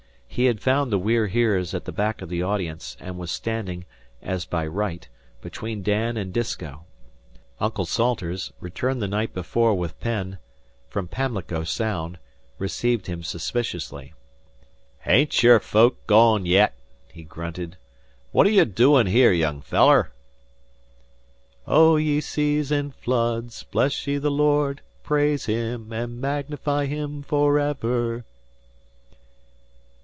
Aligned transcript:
He 0.33 0.45
had 0.45 0.61
found 0.61 0.91
the 0.93 0.97
We're 0.97 1.27
Heres 1.27 1.73
at 1.73 1.83
the 1.83 1.91
back 1.91 2.21
of 2.21 2.29
the 2.29 2.41
audience, 2.41 2.95
and 3.01 3.17
was 3.17 3.29
standing, 3.31 3.83
as 4.21 4.45
by 4.45 4.65
right, 4.65 5.05
between 5.41 5.83
Dan 5.83 6.15
and 6.15 6.33
Disko. 6.33 6.85
Uncle 7.59 7.83
Salters, 7.85 8.53
returned 8.61 9.01
the 9.01 9.09
night 9.09 9.33
before 9.33 9.75
with 9.75 9.99
Penn, 9.99 10.37
from 10.87 11.09
Pamlico 11.09 11.65
Sound, 11.65 12.17
received 12.59 13.07
him 13.07 13.23
suspiciously. 13.23 14.13
"Hain't 14.99 15.43
your 15.43 15.59
folk 15.59 16.07
gone 16.07 16.45
yet?" 16.45 16.75
he 17.11 17.23
grunted. 17.25 17.75
"What 18.31 18.47
are 18.47 18.51
you 18.51 18.63
doin' 18.63 19.07
here, 19.07 19.33
young 19.33 19.59
feller?" 19.61 20.13
"O 21.67 21.97
ye 21.97 22.21
Seas 22.21 22.71
and 22.71 22.95
Floods, 22.95 23.63
bless 23.63 24.07
ye 24.07 24.17
the 24.17 24.31
Lord: 24.31 24.79
praise 25.03 25.47
him, 25.47 25.91
and 25.91 26.21
magnify 26.21 26.85
him 26.85 27.21
for 27.21 27.59
ever!" 27.59 28.23